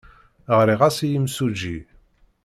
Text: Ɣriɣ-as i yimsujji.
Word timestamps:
Ɣriɣ-as 0.57 0.97
i 1.05 1.07
yimsujji. 1.11 1.77